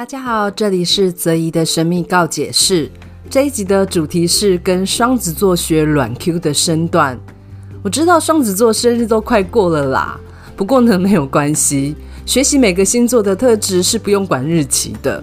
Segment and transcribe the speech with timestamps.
[0.00, 2.90] 大家好，这里是泽怡的神秘告解室。
[3.28, 7.20] 这一集的主题是跟双子座学软 Q 的身段。
[7.82, 10.18] 我知道双子座生日都快过了啦，
[10.56, 11.94] 不过呢，没有关系，
[12.24, 15.22] 学习每个星座的特质是不用管日期的，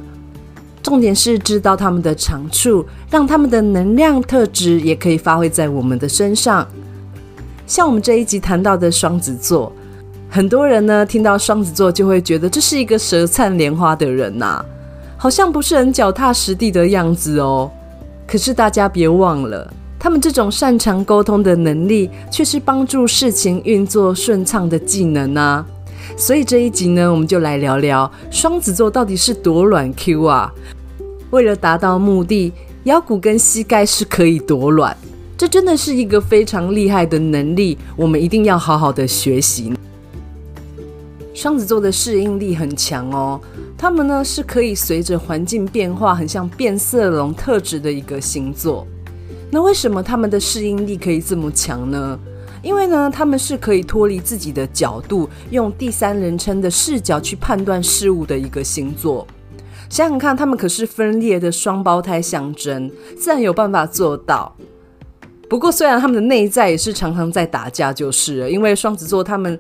[0.84, 6.68] 重点是知道他们的长处，让他们的能量特质也可以发挥在我们的身上。
[7.66, 9.74] 像我们这一集谈到的双子座。
[10.38, 14.66] 很多人呢，听到双子座就会觉得这是一个舌灿莲花的人呐、啊，
[15.18, 17.72] 好像不是很脚踏实地的样子哦。
[18.28, 25.66] 可是大家别忘了，他们这种擅长沟通的能力，却是帮助事情运作顺畅的技能啊。
[26.16, 30.54] 所以这一集呢，我们就来聊聊双子座到底是多软 Q 啊？
[31.32, 34.96] 为了达到目的，腰骨跟膝盖是可以多软，
[35.36, 39.74] 这真的是一个非常厉害的能力，我们一定要好好的学习。
[41.38, 43.40] 双子座的适应力很强哦，
[43.78, 48.88] 他们呢是可以随着环境变化，很像变色龙特质的一个星座。
[49.52, 52.20] 那为什么他们的适应力可以这么强呢？
[52.64, 59.28] 因为呢，他们是可以脱离自己的角度，用第三人称的视角去判断事物的一个星座。
[59.90, 64.56] 想想看，他们可是分裂的双胞胎象征，自然有办法做到。
[65.48, 69.60] 不过，虽然他们的内在也是常常在打架，就是了，因为双子座他们。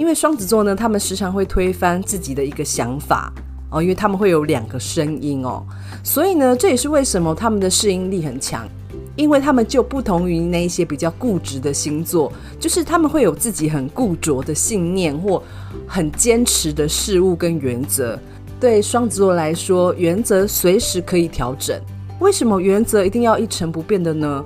[0.00, 3.30] 因为双子座呢，他们时常会推翻自己的一个想法
[3.68, 5.62] 哦，因为他们会有两个声音哦，
[6.02, 8.66] 所以呢，这也是为什么他们的适应力很强，
[9.14, 15.42] 因为他们就不同于那一些比较固执的星座，就是他们会有自己很固着的信念或
[15.86, 18.18] 很坚持的事物跟原则。
[18.58, 21.78] 对双子座来说，原则随时可以调整。
[22.20, 24.42] 为什么原则一定要一成不变的呢？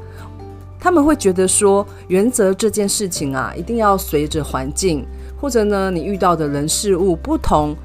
[0.80, 5.06] 他们会觉得说，原则这件事情啊，一定要随着环境。
[5.40, 7.76] 或者呢，你遇到的人事物不同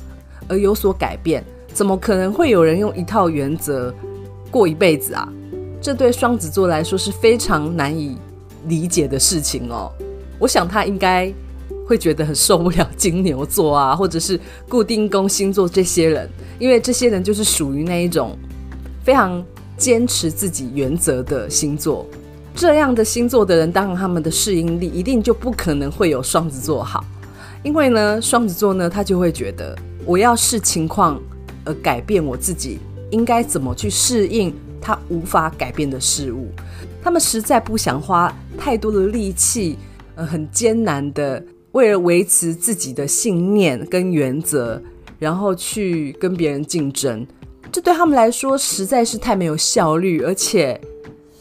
[0.48, 3.94] 而有所改变，怎么可能会有人用一套原则
[4.50, 5.28] 过一辈子啊？
[5.82, 8.18] 这对双子座来说是非常难以
[8.68, 9.92] 理解的事情哦。
[10.38, 11.32] 我想他应该
[11.86, 16.30] 会觉得很受不了金牛座啊，或者是固定宫星座这些人，
[16.60, 18.38] 因为这些人就是属于那一种
[19.04, 19.44] 非常
[19.78, 22.06] 坚持自己原则的星座。
[22.54, 27.06] 这样的星座的人，当然他们的适应力一定就不可能会有双子座好。
[27.64, 31.22] 因为呢，双子座呢，他就会觉得我要视情况
[31.66, 32.80] 而改变我自己，
[33.12, 36.48] 应该怎么去适应他无法改变的事物。
[37.04, 39.78] 他们实在不想花太多的力气，
[40.16, 41.44] 呃，很艰难的
[41.74, 44.82] 为了维持自己的信念跟原则，
[45.18, 47.26] 然后去跟别人竞争。
[47.72, 50.80] 这对他们来说实在是太没有效率，而且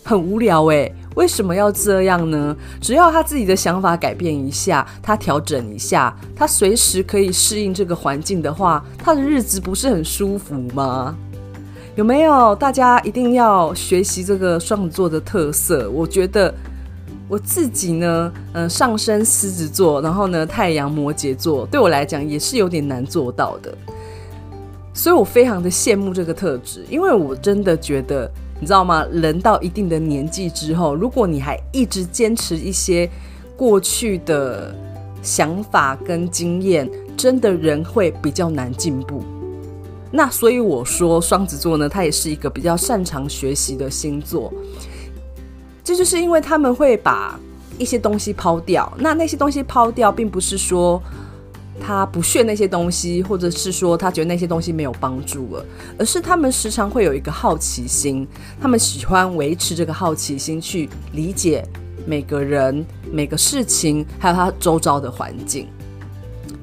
[0.02, 0.92] 很无聊诶。
[1.18, 2.56] 为什么要这样呢？
[2.80, 11.16] 只要他自己的想法改变一下，他调整一下，他随时可以适应这个环境的话，他的日子不是很舒服吗？
[11.96, 12.54] 有没有？
[12.54, 15.90] 大家一定要学习这个双子座的特色。
[15.90, 16.54] 我觉得
[17.26, 23.76] 我自己呢，呃，上升狮子座，然后呢，太阳摩羯座，对我来讲也是有点难做到的。
[24.94, 28.30] 所以我非常的羡慕这个特质，因为我真的觉得。
[28.60, 29.06] 你知道吗？
[29.12, 33.08] 人到一定的年纪之后，如果你还一直坚持一些
[33.56, 34.74] 过去的
[35.22, 39.22] 想法跟经验，真的人会比较难进步。
[40.10, 44.52] 那所以我说，双子座呢，他也是一个比较擅长学习的星座。
[45.84, 47.38] 这就是因为他们会把
[47.78, 48.92] 一些东西抛掉。
[48.98, 51.02] 那那些东西抛掉，并不是说。
[51.80, 55.64] 他不屑那些东西，或者是说他觉得那些东西没有帮助了，
[55.98, 58.26] 而是他们时常会有一个好奇心，
[58.60, 61.66] 他们喜欢维持这个好奇心去理解
[62.06, 65.68] 每个人、每个事情，还有他周遭的环境。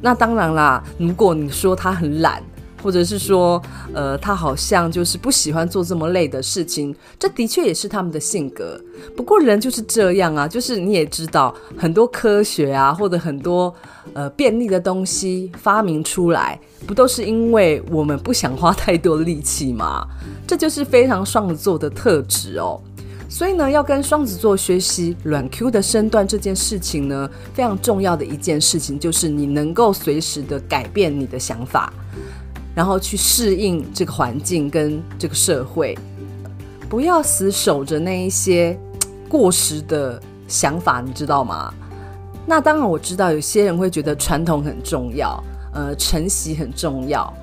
[0.01, 2.43] 那当然啦，如果你说他很懒。
[2.85, 3.59] 或者是说，
[3.95, 8.79] 呃，他好像就是不喜欢做这么累的事情，这的确也是他们的性格。
[9.17, 13.73] 不过人就是这样啊，就是你也知道，很多科学啊，或者很多
[14.13, 20.05] 呃便利的东西发明出来，不都是因为我们不想花太多力气吗？
[20.45, 22.79] 这就是非常双子座的特质哦。
[23.27, 31.91] 所以呢，要跟双子座学习软 Q 的身段这件事情呢，非常重要的一件事情就是你能够随时的改变你的想法。
[32.75, 35.97] 然后去适应这个环境跟这个社会，
[36.89, 38.77] 不要死守着那一些
[39.29, 41.73] 过时的想法，你知道吗？
[42.45, 45.43] 那当然我知道有些人会觉得传统很重要，
[45.73, 47.33] 呃，承袭很重要，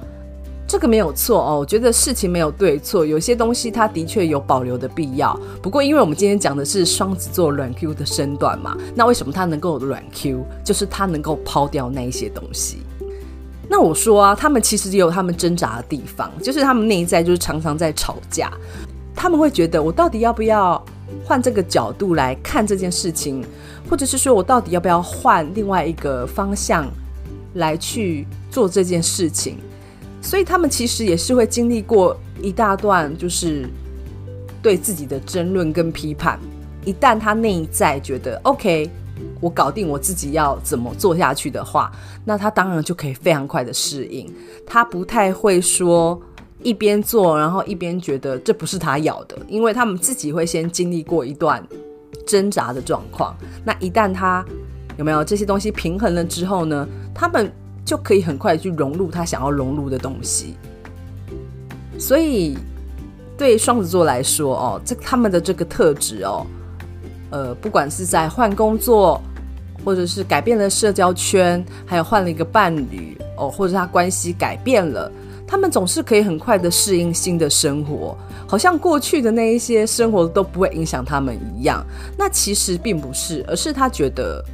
[0.69, 1.59] 这个没有错哦。
[1.59, 5.37] 我觉得事情没有对错，有些东西它的确有保留的必要。
[5.61, 10.45] 不过，因为我们今天讲的是双子座软 Q 的身段嘛，那为什么它能够软 Q？
[10.63, 12.79] 就是它能够抛掉那一些东西。
[13.69, 18.53] 那我说啊，他们其实也有他们挣扎的地方，就是他们内在就是常常在吵架。
[19.15, 20.83] 他们会觉得，我到底要不要
[21.25, 23.45] 换这个角度来看这件事情，
[23.89, 26.87] 或者是说我到底要不要换另外一个方向
[27.55, 29.59] 来去做这件事情？
[30.21, 33.69] 所以他们其实也是会经历过一大段，就是
[34.63, 36.39] 对自己的争论跟批判。
[36.85, 38.91] 一旦他内在觉得 OK，
[39.41, 41.91] 我搞定我自己要怎么做下去的话，
[42.25, 44.33] 那他当然就可以非常快的适应。
[44.67, 46.21] 他不太会说
[46.63, 51.63] 一边做，然后一边觉得这不是他要的，因为他们自己会先经历过一段
[52.27, 53.37] 挣扎的状况。
[53.65, 54.45] 那一旦他
[54.97, 57.53] 有没有这些东西平衡了之后呢，他们
[57.85, 60.55] 就可以很快去融入他想要融入的东西。
[61.99, 62.57] 所以
[63.37, 66.47] 对双子座来说，哦，这他们的这个特质哦。
[67.33, 69.21] 呃，不管是在换工作，
[69.85, 75.11] 或者是改变了社交圈，还有换了一个伴侣哦，或者他关系改变了，
[75.47, 81.85] 他们总是可以很快的适应新的生活，好像过去的那一些生活都不会影响他们一样。
[82.17, 84.45] 那其实并不是，而是他觉得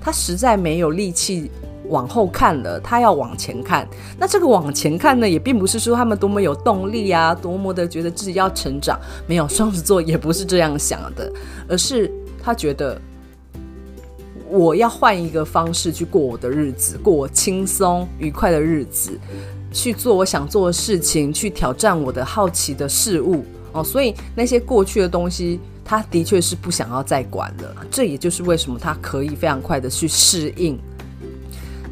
[0.00, 1.50] 他实在没有力气
[1.94, 3.88] 往后看了，他要往前看。
[4.18, 8.98] 那这个往前看呢，也并不是说他们多么有动力啊，多么的觉得自己要成长。
[9.28, 11.32] 没有，双子座也不是这样想的，
[11.68, 12.10] 而是
[12.42, 13.00] 他觉得
[14.50, 19.16] 我要换一个方式去过我的日子，过我轻松愉快的日子，
[19.72, 23.84] 去做我想做的事情，去挑战我的好奇的事物哦。
[23.84, 27.86] 所以那些过去的东西，他的确是不想要再管了。
[27.88, 30.76] 这也就是为什么他可以非常快的去适应。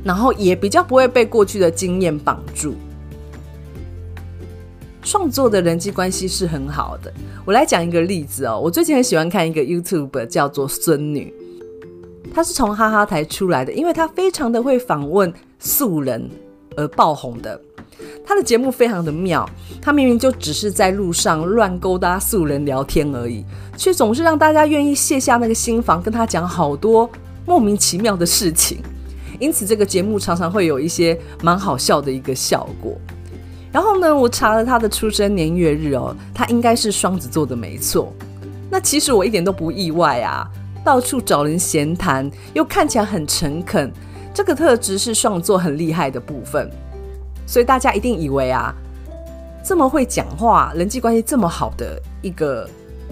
[0.05, 2.75] 然后也比较不会被过去的经验绑住。
[5.05, 7.13] 创作的人际关系是很好的。
[7.45, 11.35] 我来讲一个例子哦，我最近很喜欢看一个 YouTube 叫做孙女，
[12.33, 16.31] 她是从哈哈台出来的，因为她非常的会访问素人
[16.77, 17.61] 而爆红的。
[18.25, 19.49] 她的节目非常的妙，
[19.81, 23.45] 她明明就只是在路上乱勾搭素人聊天而已，
[23.77, 27.11] 却总是让大家愿意卸下那个心防，跟她讲好多
[27.45, 28.79] 莫名其妙的事情。
[29.43, 32.97] 因此，这个节目常常会有一些蛮好笑的一个效果。
[33.73, 38.13] 然后呢，我查了他的出生年月日哦，他应该是双子座的，没错。
[38.71, 40.49] 那其实我一点都不意外啊，
[40.85, 43.93] 到处找人闲谈，又看起来很诚恳，
[44.33, 46.71] 这个特质是双子座很厉害的部分。
[47.45, 48.73] 所以大家一定以为啊，
[49.65, 52.65] 这么会讲话、人际关系这么好的一个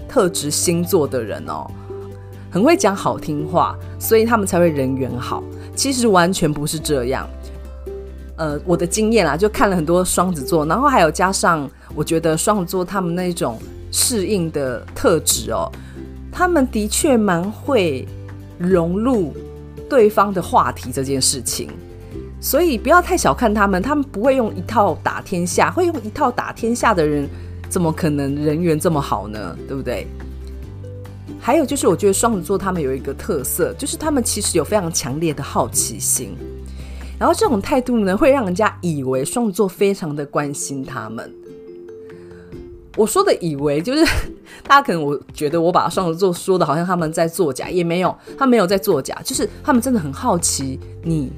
[0.07, 1.69] 特质星座的人哦，
[2.49, 5.43] 很会讲好听话，所以他们才会人缘好。
[5.75, 7.27] 其实完全不是这样，
[8.35, 13.57] 呃，我的经验啊，就看了很多双子座，然后还有加上，我觉得双子座他们那种
[13.91, 15.71] 适应的特质哦，
[16.31, 18.07] 他们的确蛮会
[18.57, 19.33] 融入
[19.89, 21.69] 对方的话题这件事情，
[22.39, 27.27] 所以不要太小看他们，他们不会用一套打天下，会用一套打天下的人，
[27.69, 29.57] 怎么可能人缘这么好呢？
[29.67, 30.05] 对不对？
[31.43, 36.37] 还有就是，我觉得双子座他们有一个特色，就是他们其实有非常强烈的好奇心，
[37.17, 41.33] 然后这种态度呢，会让人家以为双子座非常的关心他们。
[42.95, 44.05] 我说的以为，就是
[44.67, 51.31] 大家可能我觉得我把双子座说的好像他们在作假，也没有，他没有在作假，就是他们真的很好奇你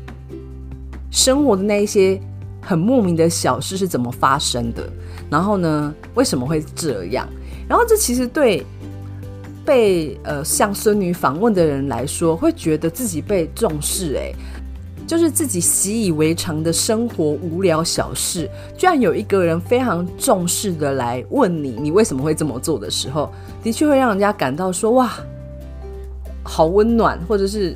[1.10, 2.20] 生活的那一些
[2.60, 4.84] 很莫名的小事是怎么发生的，
[5.30, 7.26] 然后呢，为什么会这样？
[7.70, 8.66] 然后这其实对。
[9.66, 14.34] 被呃像孙女访问的人来说，会觉得自己被重视，哎，
[15.08, 23.32] 就是自己习以为常的生活无聊小事，居然有一个人非常重视的来问你，你为什么会这么做的时候，
[23.64, 25.14] 的确会让人家感到说哇，
[26.44, 27.74] 好温暖，或者是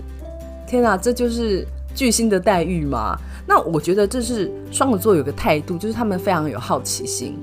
[0.68, 1.66] 天哪，这就是
[1.96, 3.18] 巨星的待遇吗？
[3.48, 7.38] 那我觉得这是双子座有个态度，就是他们非常有好奇心。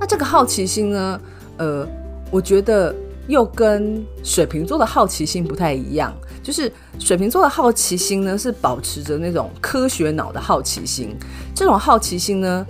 [0.00, 1.20] 那这个好奇心呢，
[1.58, 1.86] 呃。
[2.30, 2.94] 我觉得
[3.28, 11.16] 又跟水瓶座的好奇心不太一样，就是水瓶座的好奇心呢，是保持着那种科学脑的好奇心。
[11.54, 12.66] 这种好奇心呢，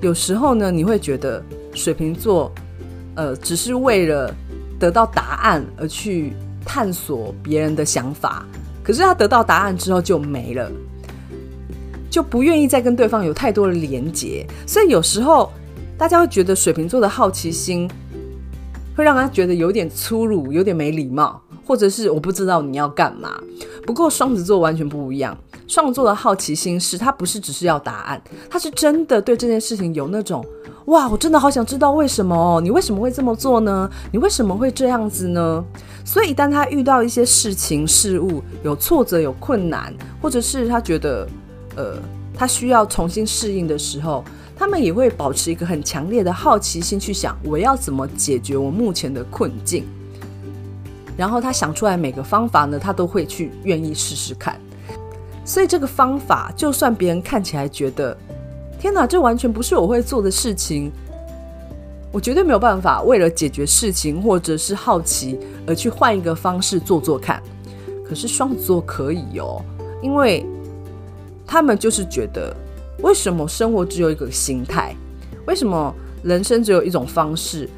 [0.00, 2.50] 有时候呢，你会觉得水瓶座，
[3.14, 4.34] 呃，只是为了
[4.78, 6.32] 得到答案而去
[6.64, 8.46] 探索别人的想法，
[8.82, 10.70] 可是他得到答案之后就没了，
[12.10, 14.46] 就不愿意再跟对方有太多的连结。
[14.66, 15.52] 所以有时候
[15.96, 17.88] 大家会觉得水瓶座的好奇心。
[18.96, 23.38] 会让他觉得有点粗鲁，有点没礼貌，或者是我不知道你要干嘛。
[23.86, 25.36] 不过双子座完全不一样，
[25.68, 30.44] 双子座的好奇心是他不是只是要答案，他是真的对这件事情有那种
[30.86, 33.88] 哇，我真的好想知道为什么哦，你为什么会这么做呢？
[34.10, 35.62] 你为什么会这样子呢？
[36.04, 41.28] 所以当他遇到一些事情事物有挫折有困难，或者是他觉得
[41.76, 41.98] 呃，
[42.34, 44.24] 他需要重新适应的时候，
[44.58, 49.84] 他们也会保持一个很强烈的好奇心，去想我要怎么解决我目前的困境。
[51.16, 54.58] 然后他想出来每个方法呢，他都会去愿意试试看。
[55.44, 58.16] 所以这个方法，就算别人看起来觉得，
[58.78, 60.90] 天哪，这完全不是我会做的事情，
[62.10, 67.42] 我绝对没有办法为了解决事情或者是好奇而去换一个方式做做看。
[68.08, 69.62] 可是双子座可以哦，
[70.02, 70.44] 因为
[71.46, 72.54] 他们就是觉得，
[73.02, 74.94] 为什么生活只有一个形态？
[75.46, 77.68] 为什么人生只有一种方式？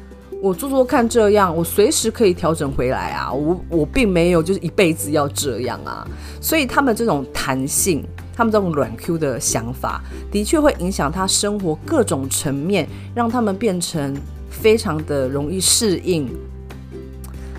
[0.41, 3.29] 我做做看，这样我随时可以调整回来啊！
[3.29, 6.07] 我我并没有就是一辈子要这样啊！
[6.39, 8.01] 所以他们这种弹性，
[8.33, 14.15] 他们这种软 Q 的想法，的确会影响他生活各种层面，让他们变成
[14.49, 16.29] 非常的容易适应。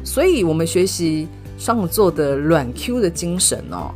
[0.03, 3.93] 所以，我们学习双子座的软 Q 的精神哦，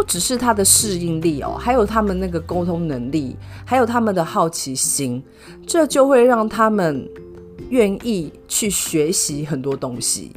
[0.00, 5.22] 不只是他的适应力哦，还有他们那个沟通能力，还有他们的好奇心，
[5.66, 7.06] 这就会让他们。
[7.68, 10.32] 愿意去学习很多东西。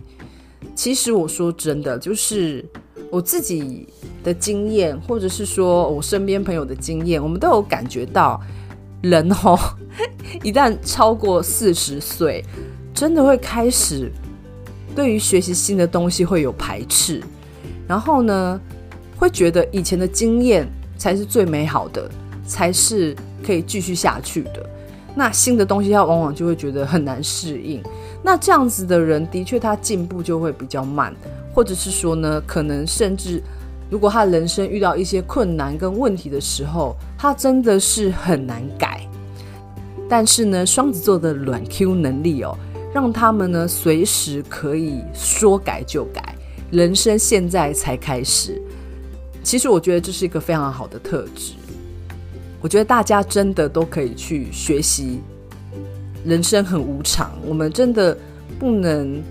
[0.75, 2.63] 其实我说真的，就是
[3.09, 3.87] 我自己
[4.23, 8.39] 的经验，或者是说我身边朋友的经验，我们都有感觉到，
[9.01, 9.57] 人哦，
[10.43, 12.43] 一旦超过四十岁，
[12.93, 14.11] 真的会开始
[14.93, 17.23] 对于学习新的东西会有排斥，
[17.87, 18.61] 然后呢，
[19.23, 22.11] 会觉得以前的经验才是最美好的，
[22.45, 24.69] 才是可以继续下去的。
[25.15, 27.81] 那新的东西，他往往就会觉得很难适应。
[28.21, 31.15] 那这样子的人，的确他进步就会比较慢，
[31.53, 33.41] 或者是说呢，可能甚至
[33.89, 39.07] 如果他人生遇到一些困难跟问题的时候，他真的是很难改。
[40.09, 42.57] 但是呢，双子座的软 Q 能力哦，
[42.93, 46.35] 让他们呢随时可以说改就改，
[46.71, 48.61] 人生现在才开始。
[49.43, 51.53] 其实我觉得这是一个非常好的特质。
[52.61, 55.19] 我觉得大家真的都可以去学习。
[56.25, 58.17] 人生很无常，我们真的
[58.57, 59.21] 不能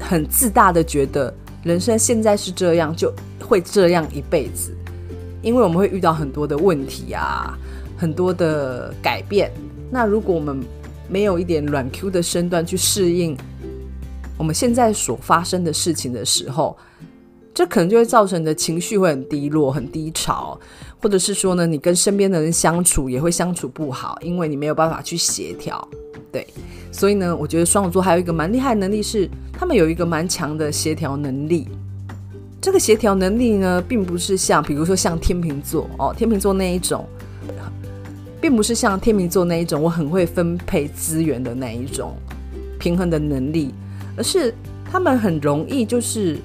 [0.00, 4.74] 很自大的觉得人生现在是这样，就会这样一辈子。
[5.40, 7.56] 因为我们会遇到很多的问题啊，
[7.96, 9.48] 很多的改变。
[9.92, 10.60] 那如果我们
[11.08, 13.38] 没有一点软 Q 的身段去适应
[14.36, 16.76] 我们现在所发生的事情的时候，
[17.58, 20.56] 这可能就会造成你的情绪会很低落、很低潮。
[21.02, 25.88] 或者是说呢，你跟身边的人相处也会相处不好，因为你没有办法去协调，
[26.30, 26.46] 对。
[26.92, 31.66] 所以呢，我觉得双子座还有一个蛮厉害的能力是，他们有一个蛮强的协调能力。
[32.60, 37.04] 这个协调能力呢，并不是像比如说像天秤座哦，天秤座那一种，
[38.40, 42.14] 并不是像天秤座那一种，我很会分配资源的那一种
[42.78, 43.74] 平衡的能力，
[44.16, 44.54] 而是
[44.88, 46.38] 他们很容易就是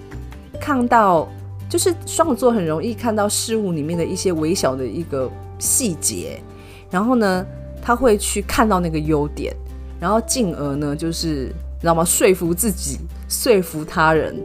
[0.63, 1.27] 看到。
[1.69, 5.27] 就是双子座很容易看到事物里面的一些微小的一个
[5.57, 6.39] 细节，
[6.91, 7.43] 然后呢，
[7.81, 9.51] 他会去看到那个优点，
[9.99, 12.05] 然后进而呢，就是你知道吗？
[12.05, 14.39] 说服自己，说服他人。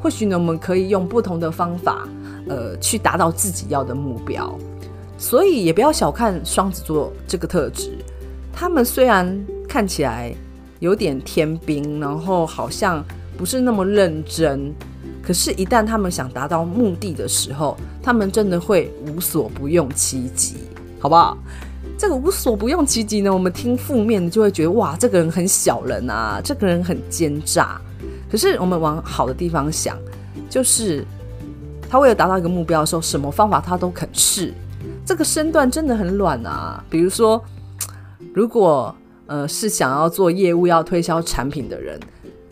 [0.00, 2.08] 或许呢，我们可以用不同的方法，
[2.48, 4.58] 呃，去达到自己要的目标。
[5.18, 7.92] 所以也不要小看双子座这个特质，
[8.54, 10.34] 他们虽然看起来
[10.78, 13.04] 有点天兵，然后好像
[13.36, 14.72] 不是那么认真。
[15.26, 20.56] 可是，一旦他们想达到目的的时候，他们真的会无所不用其极，
[21.00, 21.38] 好不好？
[21.96, 27.80] 这个无所不用其极呢，我们听负面的就会觉得哇，这个人很小人啊，这个人很奸诈。
[28.30, 29.96] 可是，我们往好的地方想，
[30.50, 31.02] 就是
[31.88, 34.52] 他为了达到一个目标的时候，什么方法他都肯试。
[35.06, 36.84] 这个身段真的很软啊。
[36.90, 37.42] 比如说，
[38.34, 38.94] 如果
[39.26, 41.98] 呃是想要做业务、要推销产品的人。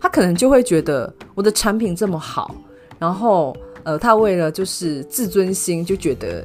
[0.03, 2.53] 他可能就会觉得我的产品这么好，
[2.99, 6.45] 然后呃，他为了就是自尊心，就觉得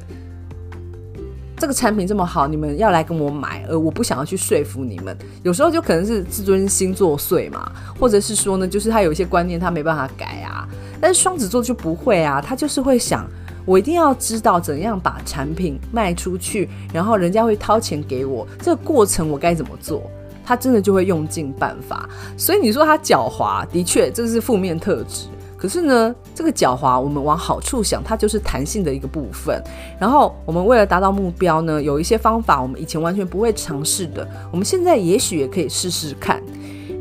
[1.56, 5.18] 这个产品这么好，你们要来跟我买，而我不想要去说服你们。
[5.42, 10.68] 有时候就可能是自尊心作祟嘛，或者是说呢，就是他有一些观念他没办法改啊。
[11.00, 13.28] 但是双子座就不会啊，他就是会想，
[13.66, 20.08] 我一定要知道怎样把产品卖出去，然后人家会掏钱给我，这个过程我该怎么做？
[20.48, 25.26] 他真的就会用尽办法，所以你说他狡猾，的确这是负面特质。
[25.58, 29.62] 可是呢，这个狡猾，我们往好处想，它就是弹性的一个部分。
[30.00, 36.42] 然后我们为了达到目标呢，有一些方法我们以前完全不会尝试的，我们现在也许也可以试试看。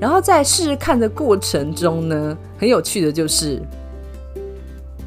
[0.01, 3.62] 然后在试试看的过程中呢，很有趣的就是，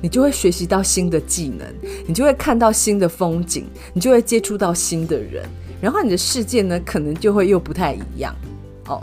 [0.00, 1.66] 你就会学习到新的技能，
[2.06, 5.44] 你就会看到新的风景，你就会接触到新的人。
[5.80, 8.34] 然后你的世界呢，可能就会又不太一样
[8.87, 9.02] 哦。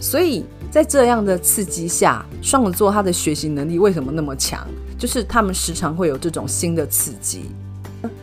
[0.00, 4.66] 所以在这样的刺激下，双子座他的学习能力为什么那么强？
[4.98, 7.50] 就是他们时常会有这种新的刺激。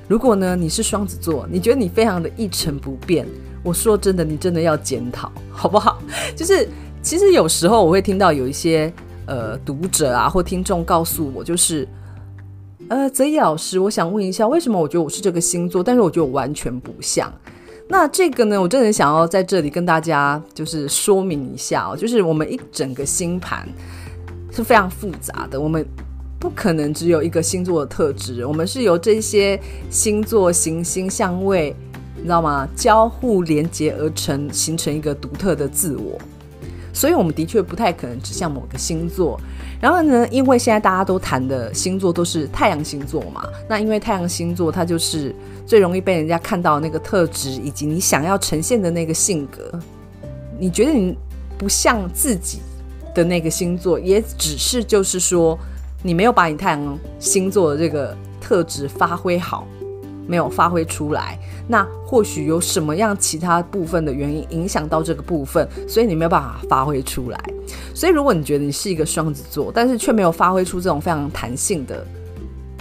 [0.08, 3.26] 如果呢你是双子座，你觉得你非常的一成不变，
[3.64, 6.00] 我说真的，你真的要检讨，好不好？
[6.36, 6.68] 就是
[7.02, 8.94] 其实有时候我会听到有一些
[9.26, 11.88] 呃读者啊或听众告诉我，就是
[12.88, 17.34] 呃泽一老师，我想问一下，为什么我觉得我是这个星座，但是我觉得我完全不像？
[17.88, 23.68] 那这个呢，我真的想要在这里跟大家就是说明一下哦，就是我们一整个星盘
[24.52, 25.86] 是非常复杂的，我们
[26.40, 31.76] 不可能只有一个星座的特质，我们是由这些星座、行星、相位，
[32.16, 32.68] 你知道吗？
[32.76, 36.20] 交互连接而成，形成一个独特的自我。
[36.92, 39.40] 所以，我们的确不太可能只像某个星座。
[39.86, 45.32] 然后呢，因为现在大家都谈的星座都是太阳星座嘛，那因为太阳星座它就是
[45.64, 49.80] 最容易被人家看到那个特质，以及你想要呈现的那个性格。
[50.58, 51.16] 你觉得你
[51.56, 52.62] 不像自己
[53.14, 55.56] 的那个星座，也只是就是说
[56.02, 59.68] 你没有把你太阳星座的这个特质发挥好。
[60.28, 67.40] 没有发挥出来，那或许有什么样其他部分的原因影响到这个部分，所以你没有办法发挥出来。
[67.94, 72.06] 所以如果你觉得你是一个双子座，但是却没有发挥出这种非常弹性的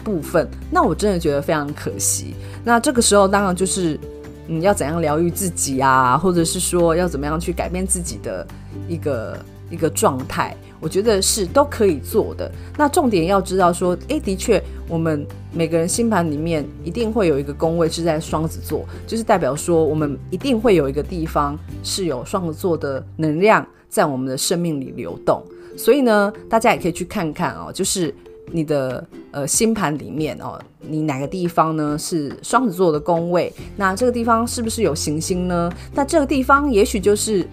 [0.03, 2.35] 部分，那我真的觉得非常可惜。
[2.65, 3.99] 那这个时候当然就是
[4.47, 8.47] 你要怎样疗愈自己啊，或者是说要怎么样去改变自己的
[8.89, 9.39] 一个
[9.71, 10.57] 一个状态。
[10.81, 12.51] 我觉得是都可以做的。
[12.77, 25.43] 那重点要知道说，诶，的确，我们每个人星盘里面一定会有一个宫位是在双子座，就是代表说我们一定会有一个地方是有双子座的能量在我们的生命里流动。
[25.75, 28.15] 所以呢，大家也可以去看看哦，就是
[28.53, 33.51] 你的呃星盘里面哦，你哪个地方呢是双子座的宫位？
[33.75, 35.73] 那这个地方是不是有行星呢？
[35.95, 37.49] 那这个地方也许就是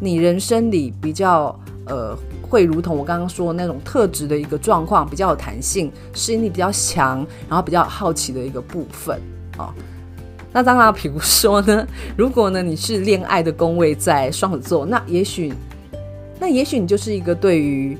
[0.00, 2.16] 你人生里比较呃。
[2.48, 9.20] 会如同我刚刚说的那种特质的一个状况，比较有弹性，适应力比较强，然后比较好奇的一个部分
[9.58, 9.74] 啊、哦。
[10.52, 11.84] 那当然，比如说呢，
[12.16, 15.52] 如果呢你是恋爱的宫位在双子座，那也许，
[16.38, 17.98] 那也许你就是一个对于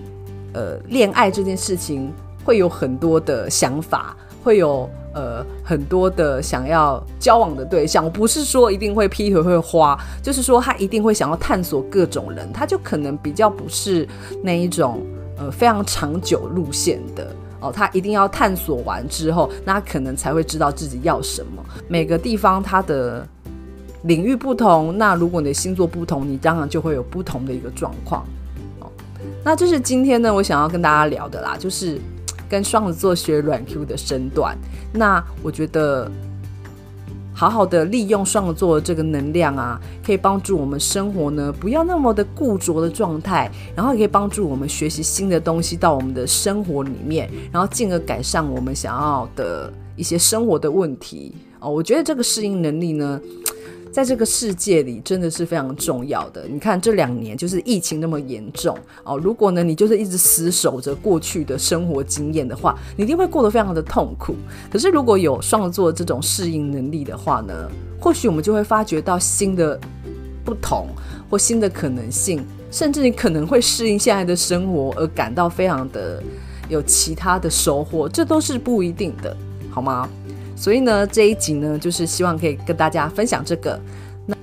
[0.52, 2.12] 呃恋爱这件事情
[2.44, 4.88] 会有很多的想法，会有。
[5.16, 14.07] 呃，很多的想要交往的对象，不是说一定会劈腿会花，就是说他一定会想要探索各种人，他就可能比较不是
[14.42, 15.00] 那一种
[15.38, 21.64] 呃非常长久路线的哦，他一定要探索完之后，那他可能才会知道自己要什么。
[21.88, 23.26] 每个地方它的
[24.02, 28.22] 领域不同，那如果你的星座不同，你当然就会有不同的一个状况
[28.81, 28.87] 哦。
[29.42, 31.98] 那这是今天呢，我想要跟大家聊的啦，就是。
[32.48, 34.56] 跟双子座学软 Q 的身段，
[34.92, 36.11] 那我觉得
[37.35, 51.70] 好好的利用双子座的这个能量啊，可以帮助我们生活呢，不要那么的固着的状态，然后也可以帮助我们学习新的东西到我们的生活里面，然后进而改善我们想要的一些生活的问题哦。
[51.70, 53.20] 我觉得这个适应能力呢。
[53.96, 56.44] 在这个世界里，真的是非常重要的。
[56.46, 64.35] 你看这两年就是疫情那么严重哦，如果呢你就是一直死守着过去的生活经验的话，你一定会过得非常的痛苦。
[64.70, 67.54] 可是如果有创作这种适应能力的话呢，
[67.98, 69.80] 或许我们就会发觉到新的
[70.44, 70.88] 不同
[71.30, 76.22] 或新的可能性，甚至你可能会适应现在的生活而感到非常的
[76.68, 79.35] 有其他的收获，这都是不一定的，
[79.70, 80.06] 好吗？
[80.57, 83.79] 所以呢，这一集呢，就是希望可以跟大家分享这个。
[84.25, 84.35] 那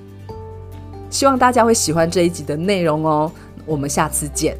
[1.10, 3.30] 希望大家会喜欢这一集的内容哦。
[3.66, 4.56] 我们下次见。